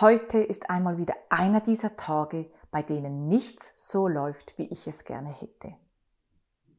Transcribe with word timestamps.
Heute 0.00 0.38
ist 0.38 0.70
einmal 0.70 0.96
wieder 0.96 1.12
einer 1.28 1.60
dieser 1.60 1.94
Tage, 1.98 2.50
bei 2.70 2.82
denen 2.82 3.28
nichts 3.28 3.74
so 3.76 4.08
läuft, 4.08 4.56
wie 4.56 4.64
ich 4.64 4.86
es 4.86 5.04
gerne 5.04 5.28
hätte. 5.28 5.74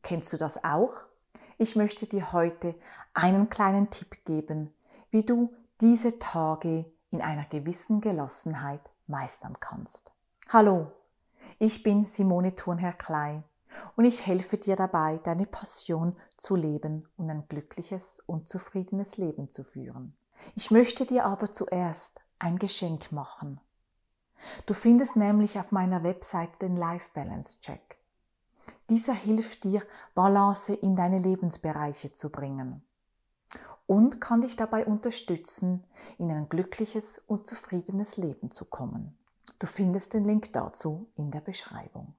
Kennst 0.02 0.34
du 0.34 0.38
das 0.38 0.64
auch? 0.64 0.94
Ich 1.60 1.76
möchte 1.76 2.08
dir 2.08 2.32
heute 2.32 2.74
einen 3.14 3.52
kleinen 3.52 3.92
Tipp 3.92 4.26
geben, 4.26 4.74
wie 5.12 5.24
du 5.24 5.54
diese 5.82 6.18
Tage 6.18 6.86
in 7.12 7.22
einer 7.22 7.46
gewissen 7.46 8.02
Gelassenheit 8.02 8.82
meistern 9.06 9.56
kannst. 9.60 10.12
Hallo, 10.50 10.92
ich 11.60 11.84
bin 11.84 12.08
Simone 12.08 12.56
Thurnherr 12.56 12.94
Klei 12.94 13.44
und 13.98 14.06
ich 14.06 14.26
helfe 14.26 14.58
dir 14.58 14.76
dabei, 14.76 15.20
deine 15.24 15.46
Passion 15.46 16.16
zu 16.38 16.56
leben 16.56 17.08
und 17.18 17.30
ein 17.30 17.48
glückliches 17.48 18.20
und 18.26 18.50
zufriedenes 18.50 19.18
Leben 19.18 19.54
zu 19.54 19.64
führen. 19.64 20.16
Ich 20.56 20.72
möchte 20.72 21.06
dir 21.06 21.26
aber 21.26 21.54
zuerst 21.54 22.20
ein 22.42 22.58
Geschenk 22.58 23.12
machen. 23.12 23.60
Du 24.66 24.74
findest 24.74 25.16
nämlich 25.16 25.60
auf 25.60 25.72
meiner 25.72 26.04
Website 26.04 26.62
den 26.62 26.76
Life 26.76 27.12
Balance 27.14 27.62
Check. 27.62 27.98
Dieser 28.90 29.14
hilft 29.14 29.64
dir, 29.64 29.84
Balance 30.16 30.74
in 30.74 30.96
deine 30.96 31.20
Lebensbereiche 31.20 32.14
zu 32.14 32.32
bringen 32.32 32.84
und 33.86 34.20
kann 34.20 34.42
dich 34.42 34.56
dabei 34.56 34.86
unterstützen, 34.86 35.84
in 36.18 36.32
ein 36.32 36.50
glückliches 36.50 37.18
und 37.20 37.46
zufriedenes 37.46 38.18
Leben 38.18 38.50
zu 38.50 38.66
kommen. 38.66 39.18
Du 39.60 39.68
findest 39.68 40.14
den 40.14 40.26
Link 40.26 40.54
dazu 40.54 41.10
in 41.16 41.30
der 41.30 41.42
Beschreibung. 41.42 42.14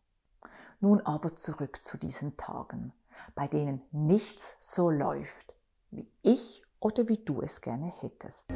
Nun 0.81 1.01
aber 1.01 1.35
zurück 1.35 1.83
zu 1.83 1.99
diesen 1.99 2.37
Tagen, 2.37 2.93
bei 3.35 3.49
denen 3.49 3.83
nichts 3.91 4.57
so 4.61 4.91
läuft, 4.91 5.55
wie 5.91 6.09
ich 6.23 6.63
oder 6.79 7.09
wie 7.09 7.19
du 7.19 7.43
es 7.43 7.61
gerne 7.61 7.93
hättest. 8.01 8.53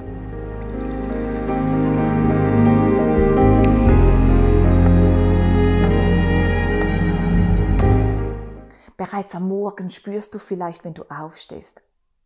Bereits 8.97 9.35
am 9.35 9.49
Morgen 9.49 9.91
spürst 9.91 10.35
du 10.35 10.39
vielleicht, 10.39 10.85
wenn 10.85 10.95
du 10.95 11.05
aufstehst, 11.05 11.83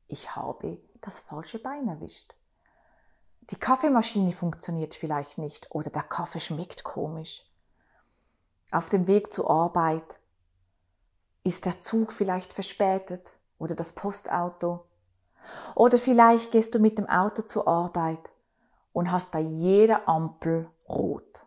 ich 0.09 0.35
habe 0.35 0.79
das 1.01 1.19
falsche 1.19 1.59
Bein 1.59 1.89
erwischt. 1.89 2.35
Die 3.51 3.57
Kaffeemaschine 3.57 4.33
funktioniert 4.33 4.95
vielleicht 4.95 5.39
nicht 5.39 5.67
oder 5.71 5.91
der 5.91 6.03
Kaffee 6.03 6.41
schmeckt 6.41 6.85
komisch. 6.85 7.45
Auf 8.73 8.89
dem 8.89 9.07
Weg 9.07 9.33
zur 9.33 9.51
Arbeit 9.51 10.19
ist 11.43 11.67
der 11.67 11.81
Zug 11.83 12.13
vielleicht 12.13 12.53
verspätet 12.53 13.35
oder 13.59 13.75
das 13.75 13.93
Postauto. 13.93 14.87
Oder 15.75 15.99
vielleicht 15.99 16.53
gehst 16.53 16.75
du 16.75 16.79
mit 16.79 16.99
dem 16.99 17.09
Auto 17.09 17.43
zur 17.43 17.67
Arbeit 17.67 18.31
und 18.93 19.11
hast 19.13 19.33
bei 19.33 19.41
jeder 19.41 20.09
Ampel 20.09 20.69
rot. 20.89 21.47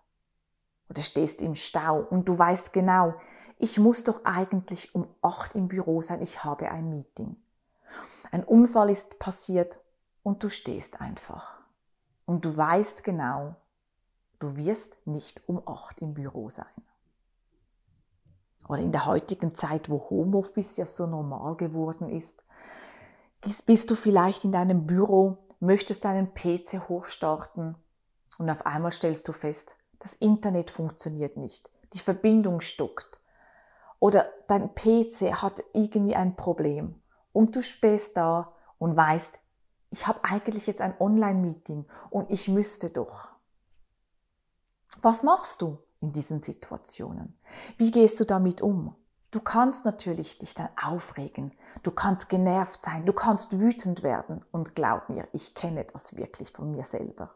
Oder 0.89 1.01
stehst 1.01 1.41
im 1.41 1.55
Stau 1.55 1.99
und 1.99 2.27
du 2.27 2.37
weißt 2.37 2.73
genau, 2.73 3.13
ich 3.57 3.79
muss 3.79 4.03
doch 4.03 4.25
eigentlich 4.25 4.93
um 4.93 5.07
acht 5.21 5.55
im 5.55 5.67
Büro 5.67 6.01
sein, 6.01 6.21
ich 6.21 6.43
habe 6.43 6.69
ein 6.69 6.89
Meeting. 6.89 7.37
Ein 8.31 8.43
Unfall 8.43 8.89
ist 8.89 9.19
passiert 9.19 9.79
und 10.23 10.43
du 10.43 10.49
stehst 10.49 11.01
einfach. 11.01 11.61
Und 12.25 12.45
du 12.45 12.55
weißt 12.55 13.03
genau, 13.03 13.55
du 14.39 14.55
wirst 14.55 15.07
nicht 15.07 15.47
um 15.47 15.65
acht 15.67 15.99
im 15.99 16.13
Büro 16.13 16.49
sein. 16.49 16.65
Oder 18.67 18.81
in 18.81 18.91
der 18.91 19.05
heutigen 19.05 19.55
Zeit, 19.55 19.89
wo 19.89 20.09
Homeoffice 20.09 20.77
ja 20.77 20.85
so 20.85 21.05
normal 21.05 21.55
geworden 21.55 22.09
ist, 22.09 22.43
bist 23.65 23.91
du 23.91 23.95
vielleicht 23.95 24.45
in 24.45 24.53
deinem 24.53 24.87
Büro, 24.87 25.37
möchtest 25.63 26.05
deinen 26.05 26.33
PC 26.33 26.89
hochstarten 26.89 27.75
und 28.37 28.49
auf 28.49 28.65
einmal 28.65 28.91
stellst 28.91 29.27
du 29.27 29.33
fest, 29.33 29.75
das 29.99 30.13
Internet 30.13 30.69
funktioniert 30.69 31.37
nicht, 31.37 31.71
die 31.93 31.99
Verbindung 31.99 32.61
stockt 32.61 33.19
oder 33.99 34.27
dein 34.47 34.75
PC 34.75 35.41
hat 35.41 35.63
irgendwie 35.73 36.15
ein 36.15 36.35
Problem 36.35 37.01
und 37.31 37.55
du 37.55 37.61
stehst 37.61 38.17
da 38.17 38.53
und 38.77 38.97
weißt, 38.97 39.39
ich 39.91 40.07
habe 40.07 40.23
eigentlich 40.23 40.67
jetzt 40.67 40.81
ein 40.81 40.95
Online-Meeting 40.99 41.85
und 42.09 42.29
ich 42.31 42.47
müsste 42.47 42.89
doch. 42.89 43.29
Was 45.01 45.23
machst 45.23 45.61
du 45.61 45.77
in 46.01 46.11
diesen 46.11 46.41
Situationen? 46.41 47.39
Wie 47.77 47.91
gehst 47.91 48.19
du 48.19 48.25
damit 48.25 48.61
um? 48.61 48.95
Du 49.33 49.39
kannst 49.39 49.83
natürlich 49.83 50.37
dich 50.37 50.53
dann 50.53 50.69
aufregen, 50.79 51.53
du 51.81 51.89
kannst 51.89 52.29
genervt 52.29 52.83
sein, 52.83 53.03
du 53.03 53.13
kannst 53.13 53.59
wütend 53.59 54.03
werden 54.03 54.45
und 54.51 54.75
glaub 54.75 55.09
mir, 55.09 55.27
ich 55.33 55.55
kenne 55.55 55.85
das 55.91 56.15
wirklich 56.15 56.51
von 56.51 56.69
mir 56.69 56.83
selber. 56.83 57.33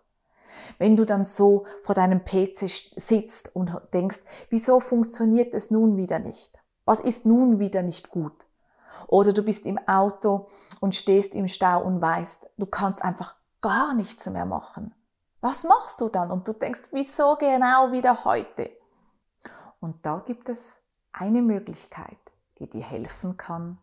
Wenn 0.77 0.95
du 0.95 1.05
dann 1.05 1.25
so 1.25 1.65
vor 1.81 1.95
deinem 1.95 2.23
PC 2.23 2.69
sitzt 2.69 3.55
und 3.55 3.71
denkst, 3.95 4.19
wieso 4.51 4.79
funktioniert 4.79 5.55
es 5.55 5.71
nun 5.71 5.97
wieder 5.97 6.19
nicht? 6.19 6.59
Was 6.85 6.99
ist 6.99 7.25
nun 7.25 7.57
wieder 7.57 7.81
nicht 7.81 8.11
gut? 8.11 8.45
Oder 9.07 9.33
du 9.33 9.41
bist 9.41 9.65
im 9.65 9.79
Auto 9.87 10.49
und 10.79 10.93
stehst 10.93 11.33
im 11.33 11.47
Stau 11.47 11.81
und 11.81 11.99
weißt, 11.99 12.51
du 12.57 12.67
kannst 12.67 13.01
einfach 13.01 13.35
gar 13.59 13.95
nichts 13.95 14.29
mehr 14.29 14.45
machen. 14.45 14.93
Was 15.41 15.63
machst 15.63 15.99
du 15.99 16.09
dann? 16.09 16.29
Und 16.29 16.47
du 16.47 16.53
denkst, 16.53 16.89
wieso 16.91 17.37
genau 17.37 17.91
wieder 17.91 18.23
heute? 18.23 18.69
Und 19.79 20.05
da 20.05 20.23
gibt 20.27 20.47
es 20.49 20.83
eine 21.19 21.41
Möglichkeit, 21.41 22.17
die 22.59 22.69
dir 22.69 22.83
helfen 22.83 23.37
kann, 23.37 23.77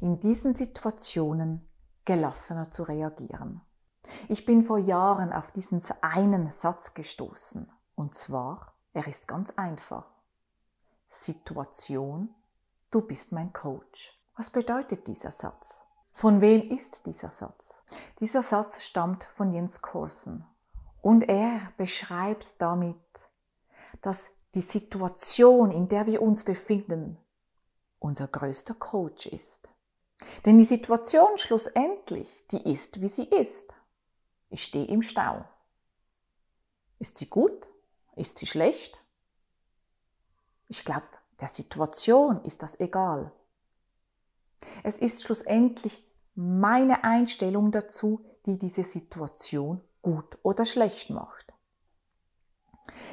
in 0.00 0.20
diesen 0.20 0.54
Situationen 0.54 1.68
gelassener 2.04 2.70
zu 2.70 2.82
reagieren. 2.84 3.60
Ich 4.28 4.44
bin 4.44 4.62
vor 4.62 4.78
Jahren 4.78 5.32
auf 5.32 5.50
diesen 5.52 5.82
einen 6.00 6.50
Satz 6.50 6.94
gestoßen. 6.94 7.70
Und 7.94 8.14
zwar, 8.14 8.74
er 8.92 9.06
ist 9.06 9.28
ganz 9.28 9.52
einfach. 9.52 10.06
Situation, 11.08 12.34
du 12.90 13.02
bist 13.02 13.32
mein 13.32 13.52
Coach. 13.52 14.18
Was 14.36 14.50
bedeutet 14.50 15.06
dieser 15.06 15.30
Satz? 15.30 15.84
Von 16.12 16.40
wem 16.40 16.70
ist 16.70 17.06
dieser 17.06 17.30
Satz? 17.30 17.82
Dieser 18.18 18.42
Satz 18.42 18.82
stammt 18.82 19.24
von 19.24 19.52
Jens 19.52 19.82
Korsen 19.82 20.44
und 21.00 21.28
er 21.28 21.72
beschreibt 21.76 22.60
damit, 22.60 22.96
dass 24.00 24.30
die 24.54 24.60
Situation, 24.60 25.70
in 25.70 25.88
der 25.88 26.06
wir 26.06 26.22
uns 26.22 26.44
befinden, 26.44 27.16
unser 27.98 28.28
größter 28.28 28.74
Coach 28.74 29.26
ist. 29.26 29.68
Denn 30.44 30.58
die 30.58 30.64
Situation 30.64 31.38
schlussendlich, 31.38 32.46
die 32.48 32.62
ist, 32.70 33.00
wie 33.00 33.08
sie 33.08 33.24
ist. 33.24 33.74
Ich 34.50 34.64
stehe 34.64 34.86
im 34.86 35.02
Stau. 35.02 35.44
Ist 36.98 37.18
sie 37.18 37.26
gut? 37.26 37.68
Ist 38.14 38.38
sie 38.38 38.46
schlecht? 38.46 38.98
Ich 40.68 40.84
glaube, 40.84 41.06
der 41.40 41.48
Situation 41.48 42.44
ist 42.44 42.62
das 42.62 42.78
egal. 42.78 43.32
Es 44.82 44.98
ist 44.98 45.22
schlussendlich 45.22 46.04
meine 46.34 47.04
Einstellung 47.04 47.72
dazu, 47.72 48.24
die 48.46 48.58
diese 48.58 48.84
Situation 48.84 49.80
gut 50.02 50.38
oder 50.42 50.66
schlecht 50.66 51.10
macht. 51.10 51.51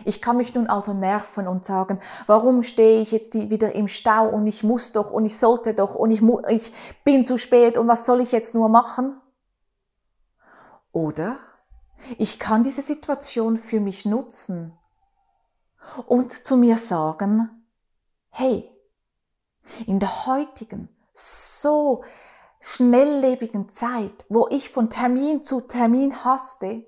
Ich 0.06 0.22
kann 0.22 0.38
mich 0.38 0.54
nun 0.54 0.68
also 0.68 0.94
nerven 0.94 1.48
und 1.48 1.66
sagen, 1.66 2.00
warum 2.28 2.64
stehe 2.64 3.02
ich 3.02 3.12
jetzt 3.12 3.34
wieder 3.34 3.74
im 3.74 3.88
Stau 3.88 4.28
und 4.30 4.48
ich 4.48 4.64
muss 4.64 4.92
doch 4.92 5.12
und 5.12 5.26
ich 5.26 5.38
sollte 5.38 5.74
doch 5.74 5.96
und 5.96 6.12
ich, 6.12 6.22
ich 6.50 6.74
bin 7.04 7.26
zu 7.26 7.38
spät 7.38 7.78
und 7.78 7.88
was 7.88 8.06
soll 8.06 8.22
ich 8.22 8.32
jetzt 8.32 8.56
nur 8.56 8.70
machen? 8.70 9.20
Oder 10.92 11.38
ich 12.18 12.40
kann 12.40 12.64
diese 12.64 12.82
Situation 12.82 13.58
für 13.58 13.80
mich 13.80 14.06
nutzen 14.06 14.78
und 16.08 16.32
zu 16.32 16.58
mir 16.58 16.78
sagen, 16.78 17.50
hey, 18.30 18.70
in 19.86 20.00
der 20.00 20.26
heutigen 20.26 20.90
so 21.14 22.04
schnelllebigen 22.60 23.70
Zeit, 23.70 24.26
wo 24.30 24.48
ich 24.50 24.70
von 24.70 24.90
Termin 24.90 25.44
zu 25.44 25.62
Termin 25.62 26.24
haste, 26.24 26.86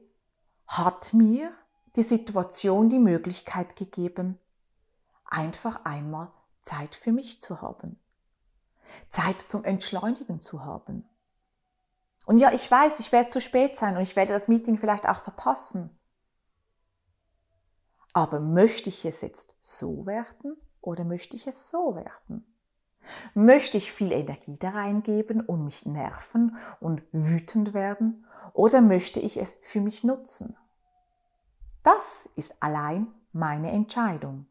hat 0.67 1.13
mir 1.13 1.51
die 1.95 2.03
Situation 2.03 2.89
die 2.89 2.99
Möglichkeit 2.99 3.75
gegeben, 3.75 4.39
einfach 5.25 5.83
einmal 5.85 6.31
Zeit 6.61 6.95
für 6.95 7.11
mich 7.11 7.41
zu 7.41 7.61
haben. 7.61 7.99
Zeit 9.09 9.39
zum 9.39 9.63
Entschleunigen 9.63 10.41
zu 10.41 10.63
haben. 10.63 11.07
Und 12.25 12.37
ja, 12.37 12.51
ich 12.53 12.69
weiß, 12.69 12.99
ich 12.99 13.11
werde 13.11 13.29
zu 13.29 13.41
spät 13.41 13.77
sein 13.77 13.95
und 13.95 14.03
ich 14.03 14.15
werde 14.15 14.33
das 14.33 14.47
Meeting 14.47 14.77
vielleicht 14.77 15.07
auch 15.07 15.19
verpassen. 15.21 15.97
Aber 18.13 18.39
möchte 18.39 18.89
ich 18.89 19.05
es 19.05 19.21
jetzt 19.21 19.53
so 19.61 20.05
werden 20.05 20.57
oder 20.81 21.03
möchte 21.03 21.35
ich 21.35 21.47
es 21.47 21.69
so 21.69 21.95
werden? 21.95 22.45
Möchte 23.33 23.77
ich 23.77 23.91
viel 23.91 24.11
Energie 24.11 24.57
da 24.59 24.69
reingeben 24.69 25.41
und 25.41 25.65
mich 25.65 25.85
nerven 25.85 26.57
und 26.79 27.01
wütend 27.11 27.73
werden 27.73 28.25
oder 28.53 28.81
möchte 28.81 29.19
ich 29.19 29.37
es 29.37 29.57
für 29.63 29.81
mich 29.81 30.03
nutzen? 30.03 30.55
Das 31.83 32.29
ist 32.35 32.61
allein 32.61 33.07
meine 33.33 33.71
Entscheidung. 33.71 34.45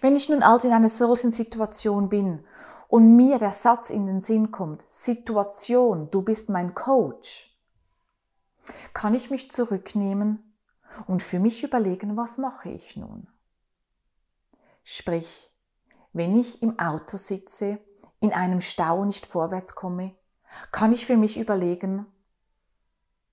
Wenn 0.00 0.16
ich 0.16 0.28
nun 0.28 0.42
also 0.42 0.68
in 0.68 0.74
einer 0.74 0.88
solchen 0.88 1.32
Situation 1.32 2.08
bin 2.08 2.44
und 2.88 3.16
mir 3.16 3.38
der 3.38 3.52
Satz 3.52 3.90
in 3.90 4.06
den 4.06 4.20
Sinn 4.20 4.50
kommt, 4.50 4.84
Situation, 4.88 6.10
du 6.10 6.22
bist 6.22 6.50
mein 6.50 6.74
Coach, 6.74 7.56
kann 8.92 9.14
ich 9.14 9.30
mich 9.30 9.50
zurücknehmen 9.50 10.54
und 11.06 11.22
für 11.22 11.38
mich 11.38 11.62
überlegen, 11.62 12.16
was 12.16 12.38
mache 12.38 12.68
ich 12.68 12.96
nun. 12.96 13.28
Sprich, 14.82 15.50
wenn 16.12 16.36
ich 16.36 16.60
im 16.62 16.78
Auto 16.78 17.16
sitze, 17.16 17.78
in 18.20 18.32
einem 18.32 18.60
Stau 18.60 19.04
nicht 19.04 19.26
vorwärts 19.26 19.74
komme, 19.74 20.14
kann 20.70 20.92
ich 20.92 21.06
für 21.06 21.16
mich 21.16 21.38
überlegen, 21.38 22.06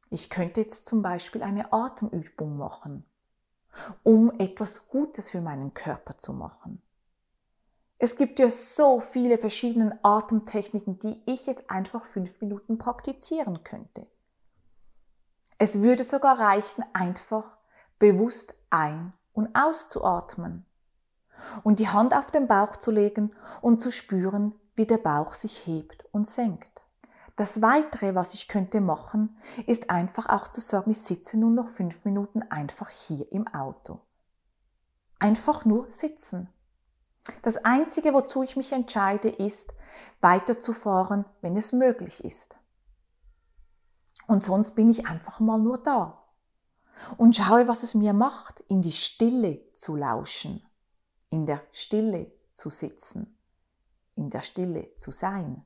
ich 0.09 0.29
könnte 0.29 0.61
jetzt 0.61 0.87
zum 0.87 1.01
Beispiel 1.01 1.43
eine 1.43 1.71
Atemübung 1.71 2.57
machen, 2.57 3.05
um 4.03 4.31
etwas 4.39 4.87
Gutes 4.87 5.29
für 5.29 5.41
meinen 5.41 5.73
Körper 5.73 6.17
zu 6.17 6.33
machen. 6.33 6.81
Es 7.97 8.15
gibt 8.15 8.39
ja 8.39 8.49
so 8.49 9.01
viele 9.01 9.37
verschiedene 9.37 9.99
Atemtechniken, 10.03 10.99
die 10.99 11.21
ich 11.25 11.45
jetzt 11.45 11.69
einfach 11.69 12.05
fünf 12.05 12.39
Minuten 12.41 12.77
praktizieren 12.77 13.63
könnte. 13.63 14.07
Es 15.57 15.81
würde 15.81 16.05
sogar 16.05 16.39
reichen, 16.39 16.85
einfach 16.93 17.57
bewusst 17.99 18.65
ein- 18.69 19.11
und 19.33 19.53
auszuatmen 19.53 20.65
und 21.63 21.79
die 21.79 21.89
Hand 21.89 22.15
auf 22.15 22.31
den 22.31 22.47
Bauch 22.47 22.77
zu 22.77 22.91
legen 22.91 23.35
und 23.61 23.81
zu 23.81 23.91
spüren, 23.91 24.55
wie 24.75 24.85
der 24.85 24.97
Bauch 24.97 25.33
sich 25.33 25.67
hebt 25.67 26.05
und 26.13 26.25
senkt. 26.27 26.81
Das 27.39 27.61
Weitere, 27.61 28.15
was 28.15 28.33
ich 28.33 28.49
könnte 28.49 28.81
machen, 28.81 29.37
ist 29.65 29.89
einfach 29.89 30.27
auch 30.27 30.49
zu 30.49 30.59
sagen, 30.59 30.91
ich 30.91 30.99
sitze 30.99 31.39
nun 31.39 31.55
noch 31.55 31.69
fünf 31.69 32.03
Minuten 32.03 32.41
einfach 32.41 32.89
hier 32.89 33.31
im 33.31 33.47
Auto. 33.47 34.01
Einfach 35.19 35.63
nur 35.63 35.89
sitzen. 35.89 36.49
Das 37.41 37.55
Einzige, 37.63 38.13
wozu 38.13 38.43
ich 38.43 38.57
mich 38.57 38.73
entscheide, 38.73 39.29
ist, 39.29 39.73
weiterzufahren, 40.19 41.23
wenn 41.39 41.55
es 41.55 41.71
möglich 41.71 42.25
ist. 42.25 42.57
Und 44.27 44.43
sonst 44.43 44.71
bin 44.71 44.89
ich 44.89 45.07
einfach 45.07 45.39
mal 45.39 45.59
nur 45.59 45.81
da 45.81 46.21
und 47.15 47.37
schaue, 47.37 47.69
was 47.69 47.83
es 47.83 47.95
mir 47.95 48.11
macht, 48.11 48.59
in 48.67 48.81
die 48.81 48.91
Stille 48.91 49.61
zu 49.75 49.95
lauschen, 49.95 50.67
in 51.29 51.45
der 51.45 51.61
Stille 51.71 52.33
zu 52.53 52.69
sitzen, 52.69 53.39
in 54.17 54.29
der 54.29 54.41
Stille 54.41 54.93
zu 54.97 55.13
sein. 55.13 55.63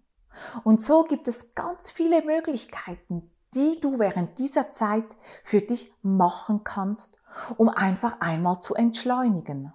Und 0.64 0.82
so 0.82 1.04
gibt 1.04 1.28
es 1.28 1.56
ganz 1.56 1.90
viele 1.90 2.24
Möglichkeiten, 2.24 3.32
die 3.54 3.80
du 3.80 4.00
während 4.00 4.40
dieser 4.40 4.72
Zeit 4.72 5.06
für 5.44 5.62
dich 5.62 5.94
machen 6.02 6.64
kannst, 6.64 7.20
um 7.58 7.70
einfach 7.70 8.20
einmal 8.20 8.60
zu 8.60 8.76
entschleunigen. 8.76 9.74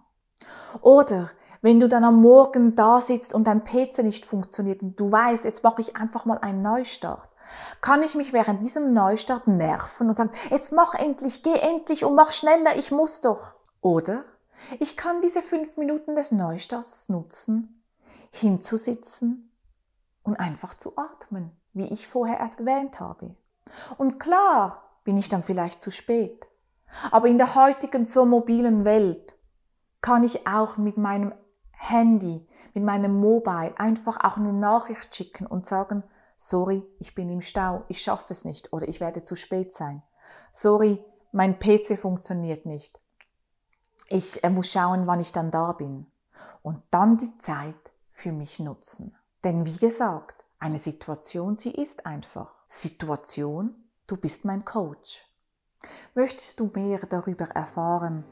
Oder 0.80 1.30
wenn 1.60 1.80
du 1.80 1.88
dann 1.88 2.04
am 2.04 2.20
Morgen 2.20 2.74
da 2.74 3.00
sitzt 3.00 3.34
und 3.34 3.46
dein 3.46 3.64
PC 3.64 3.98
nicht 3.98 4.26
funktioniert 4.26 4.82
und 4.82 4.98
du 4.98 5.10
weißt, 5.10 5.44
jetzt 5.44 5.64
mache 5.64 5.82
ich 5.82 5.96
einfach 5.96 6.24
mal 6.24 6.38
einen 6.38 6.62
Neustart, 6.62 7.30
kann 7.80 8.02
ich 8.02 8.14
mich 8.14 8.32
während 8.32 8.62
diesem 8.62 8.92
Neustart 8.92 9.46
nerven 9.48 10.08
und 10.08 10.18
sagen, 10.18 10.32
jetzt 10.50 10.72
mach 10.72 10.94
endlich, 10.94 11.42
geh 11.42 11.54
endlich 11.54 12.04
und 12.04 12.14
mach 12.14 12.32
schneller, 12.32 12.76
ich 12.76 12.90
muss 12.90 13.20
doch. 13.20 13.54
Oder 13.80 14.24
ich 14.80 14.96
kann 14.96 15.20
diese 15.20 15.40
fünf 15.40 15.76
Minuten 15.76 16.14
des 16.14 16.30
Neustarts 16.30 17.08
nutzen, 17.08 17.82
hinzusitzen 18.30 19.47
und 20.28 20.36
einfach 20.38 20.74
zu 20.74 20.92
atmen, 20.98 21.50
wie 21.72 21.86
ich 21.86 22.06
vorher 22.06 22.38
erwähnt 22.38 23.00
habe. 23.00 23.34
Und 23.96 24.20
klar 24.20 24.82
bin 25.04 25.16
ich 25.16 25.30
dann 25.30 25.42
vielleicht 25.42 25.80
zu 25.80 25.90
spät. 25.90 26.46
Aber 27.10 27.28
in 27.28 27.38
der 27.38 27.54
heutigen 27.54 28.04
so 28.04 28.26
mobilen 28.26 28.84
Welt 28.84 29.36
kann 30.02 30.22
ich 30.22 30.46
auch 30.46 30.76
mit 30.76 30.98
meinem 30.98 31.32
Handy, 31.72 32.46
mit 32.74 32.84
meinem 32.84 33.18
Mobile 33.18 33.72
einfach 33.78 34.22
auch 34.22 34.36
eine 34.36 34.52
Nachricht 34.52 35.14
schicken 35.14 35.46
und 35.46 35.66
sagen, 35.66 36.02
sorry, 36.36 36.86
ich 36.98 37.14
bin 37.14 37.30
im 37.30 37.40
Stau, 37.40 37.84
ich 37.88 38.02
schaffe 38.02 38.32
es 38.32 38.44
nicht 38.44 38.72
oder 38.74 38.86
ich 38.86 39.00
werde 39.00 39.24
zu 39.24 39.34
spät 39.34 39.72
sein. 39.72 40.02
Sorry, 40.52 41.02
mein 41.32 41.58
PC 41.58 41.98
funktioniert 41.98 42.66
nicht. 42.66 43.00
Ich 44.08 44.44
äh, 44.44 44.50
muss 44.50 44.70
schauen, 44.70 45.06
wann 45.06 45.20
ich 45.20 45.32
dann 45.32 45.50
da 45.50 45.72
bin. 45.72 46.06
Und 46.62 46.82
dann 46.90 47.16
die 47.16 47.38
Zeit 47.38 47.74
für 48.12 48.32
mich 48.32 48.60
nutzen. 48.60 49.16
Denn 49.48 49.64
wie 49.64 49.78
gesagt, 49.78 50.44
eine 50.58 50.78
Situation, 50.78 51.56
sie 51.56 51.70
ist 51.70 52.04
einfach. 52.04 52.52
Situation, 52.66 53.74
du 54.06 54.18
bist 54.18 54.44
mein 54.44 54.62
Coach. 54.66 55.24
Möchtest 56.14 56.60
du 56.60 56.70
mehr 56.74 57.00
darüber 57.08 57.46
erfahren, 57.46 58.24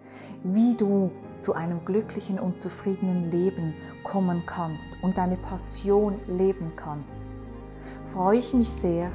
wie 0.42 0.76
du 0.76 1.10
zu 1.38 1.54
einem 1.54 1.82
glücklichen 1.86 2.38
und 2.38 2.60
zufriedenen 2.60 3.30
Leben 3.30 3.72
kommen 4.04 4.44
kannst 4.44 4.90
und 5.00 5.16
deine 5.16 5.38
Passion 5.38 6.20
leben 6.26 6.74
kannst? 6.76 7.18
freue 8.04 8.38
ich 8.38 8.52
mich 8.52 8.68
sehr, 8.68 9.10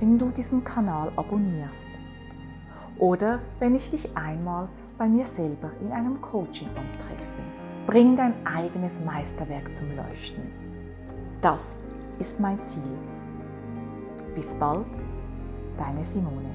wenn 0.00 0.18
du 0.18 0.30
diesen 0.30 0.64
Kanal 0.64 1.12
abonnierst 1.16 1.90
oder 2.98 3.42
wenn 3.58 3.74
ich 3.74 3.90
dich 3.90 4.16
einmal 4.16 4.70
bei 4.96 5.06
mir 5.06 5.26
selber 5.26 5.70
in 5.82 5.92
einem 5.92 6.18
Coaching 6.22 6.68
antreffe. 6.68 7.42
Bring 7.86 8.16
dein 8.16 8.46
eigenes 8.46 9.00
Meisterwerk 9.00 9.76
zum 9.76 9.94
Leuchten. 9.94 10.61
Das 11.42 11.82
ist 12.20 12.38
mein 12.38 12.64
Ziel. 12.64 12.84
Bis 14.32 14.54
bald, 14.54 14.86
deine 15.76 16.04
Simone. 16.04 16.54